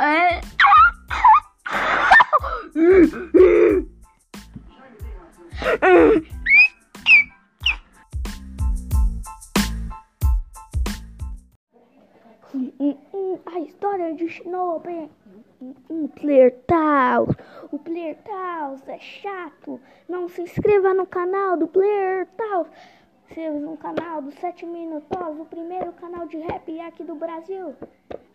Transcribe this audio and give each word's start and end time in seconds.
É. 0.00 0.40
A 13.44 13.60
história 13.60 14.14
de 14.14 14.26
Shinobi. 14.26 15.10
Um 15.90 16.08
Player. 16.08 16.54
O 17.70 17.78
Player 17.78 18.16
Taos 18.24 18.88
é 18.88 18.98
chato. 18.98 19.78
Não 20.08 20.28
se 20.30 20.40
inscreva 20.40 20.94
no 20.94 21.06
canal 21.06 21.58
do 21.58 21.68
Player 21.68 22.26
Taos. 22.38 22.68
Seja 23.34 23.50
no 23.50 23.76
canal 23.76 24.22
dos 24.22 24.34
7 24.36 24.64
Minutos, 24.64 25.38
o 25.38 25.44
primeiro 25.44 25.92
canal 25.92 26.26
de 26.26 26.38
rap 26.38 26.80
aqui 26.80 27.04
do 27.04 27.14
Brasil. 27.14 27.76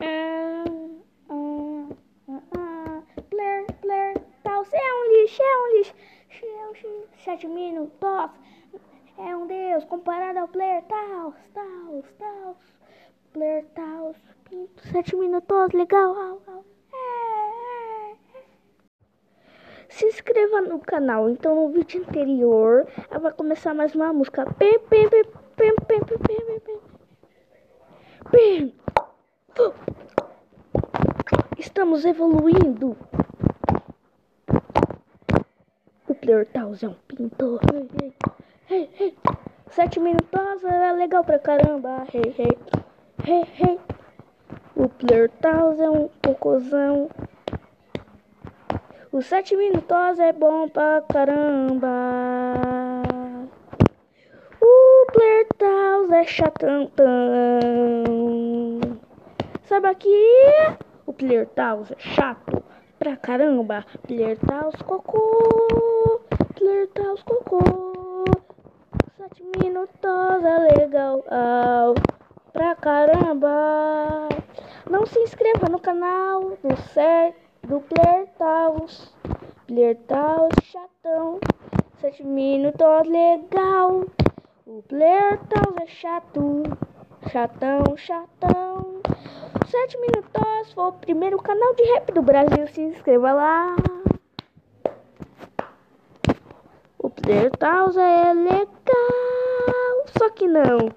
Hum, 0.00 1.00
hum, 1.30 1.88
hum, 2.28 2.42
hum. 2.56 3.02
Player, 3.30 3.66
Player 3.80 4.20
Taos 4.44 4.72
é 4.72 4.78
um 4.78 5.22
lixo, 5.22 5.42
é 5.42 5.58
um 5.58 5.78
lixo. 5.78 5.94
7 7.26 7.48
Minutos 7.48 8.30
é 9.18 9.34
um 9.34 9.48
deus 9.48 9.84
comparado 9.86 10.38
ao 10.38 10.46
Player 10.46 10.84
Taos, 10.84 11.34
Taos, 11.52 12.12
Taos. 12.12 12.56
Player 13.32 13.64
Taos, 13.74 14.16
7 14.92 15.16
minutos, 15.16 15.72
legal. 15.72 16.14
se 19.88 20.06
inscreva 20.06 20.60
no 20.60 20.78
canal. 20.78 21.28
Então 21.28 21.56
no 21.56 21.68
vídeo 21.70 22.00
anterior 22.00 22.86
vai 23.20 23.32
começar 23.32 23.74
mais 23.74 23.92
uma 23.92 24.12
música. 24.12 24.46
Pim, 24.52 24.78
pim, 24.88 25.08
pim, 25.08 25.24
pim, 25.56 25.74
pim, 25.84 25.98
pim, 26.04 26.18
pim, 26.28 26.60
pim. 26.60 26.80
Pim. 28.30 28.74
Estamos 31.58 32.04
evoluindo. 32.04 32.96
O 36.28 36.96
pintor. 37.06 37.60
Hey, 37.72 38.10
hey, 38.68 38.90
hey. 38.98 39.14
Sete 39.70 40.00
minutos 40.00 40.64
é 40.64 40.90
legal 40.90 41.22
pra 41.22 41.38
caramba. 41.38 42.04
Hey, 42.12 42.34
hey, 42.36 42.58
hey, 43.24 43.44
hey. 43.60 43.78
O 44.74 44.88
um 45.88 46.08
cocôzão. 46.24 47.08
Os 49.12 49.26
sete 49.26 49.56
minutos 49.56 50.18
é 50.18 50.32
bom 50.32 50.68
pra 50.68 51.00
caramba. 51.12 51.86
O 54.60 55.06
Player 55.12 55.46
Taos 55.56 56.10
é 56.10 56.24
chatão. 56.24 56.90
Sabe 59.62 59.86
aqui? 59.86 60.24
O 61.06 61.12
Player 61.12 61.46
Taos 61.46 61.92
é 61.92 61.96
chato 62.00 62.55
pra 63.06 63.16
caramba. 63.16 63.86
Player 64.02 64.36
Taos 64.36 64.74
cocô. 64.82 66.20
Player 66.56 66.88
Taos 66.88 67.22
cocô. 67.22 67.60
Sete 69.16 69.44
minutos 69.60 70.44
é 70.44 70.76
legal. 70.76 71.22
pra 72.52 72.74
caramba. 72.74 74.28
Não 74.90 75.06
se 75.06 75.20
inscreva 75.20 75.68
no 75.70 75.78
canal 75.78 76.58
do 76.60 76.76
certo 76.92 77.38
do 77.62 77.80
Player 77.80 78.26
Taos. 78.36 79.14
Player 79.68 79.96
Taos 80.08 80.54
chatão. 80.64 81.38
Sete 82.00 82.24
minutos 82.24 83.08
legal. 83.08 84.04
O 84.66 84.82
Player 84.82 85.38
Taos 85.48 85.76
é 85.80 85.86
chato. 85.86 86.64
Chatão, 87.30 87.96
chatão. 87.96 89.00
Sete 89.78 89.98
minutos 89.98 90.72
foi 90.72 90.84
o 90.84 90.92
primeiro 90.92 91.36
canal 91.36 91.74
de 91.74 91.82
rap 91.82 92.10
do 92.10 92.22
Brasil. 92.22 92.66
Se 92.68 92.80
inscreva 92.80 93.30
lá. 93.34 93.76
O 96.98 97.10
Player 97.10 97.50
Taos 97.50 97.94
é 97.94 98.32
legal. 98.32 100.06
Só 100.16 100.30
que 100.30 100.48
não. 100.48 100.90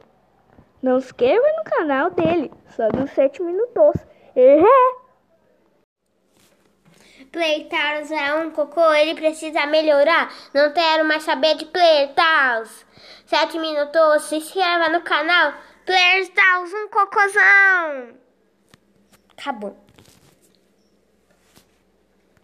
Não 0.82 1.02
se 1.02 1.08
inscreva 1.08 1.46
no 1.58 1.64
canal 1.66 2.10
dele. 2.12 2.50
Só 2.70 2.88
dos 2.88 3.12
sete 3.12 3.44
minutos. 3.44 4.02
Uhum. 4.38 4.96
Playtaus 7.34 8.10
é 8.12 8.34
um 8.36 8.50
cocô, 8.52 8.94
ele 8.94 9.14
precisa 9.14 9.66
melhorar. 9.66 10.32
Não 10.54 10.72
quero 10.72 11.04
mais 11.04 11.24
saber 11.24 11.56
de 11.56 11.66
Playtaus. 11.66 12.86
Sete 13.26 13.60
minutos, 13.60 14.24
se 14.24 14.38
inscreva 14.38 14.88
no 14.88 15.02
canal 15.02 15.54
Playtaus, 15.86 16.74
um 16.74 16.88
cocôzão. 16.88 18.29
খাব। 19.42 19.62